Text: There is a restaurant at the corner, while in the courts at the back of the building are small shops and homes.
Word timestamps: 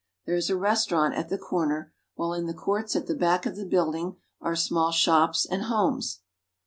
There 0.25 0.33
is 0.35 0.49
a 0.49 0.57
restaurant 0.57 1.13
at 1.13 1.29
the 1.29 1.37
corner, 1.37 1.93
while 2.15 2.33
in 2.33 2.47
the 2.47 2.55
courts 2.55 2.95
at 2.95 3.05
the 3.05 3.13
back 3.13 3.45
of 3.45 3.55
the 3.55 3.67
building 3.67 4.15
are 4.41 4.55
small 4.55 4.91
shops 4.91 5.45
and 5.45 5.65
homes. 5.65 6.21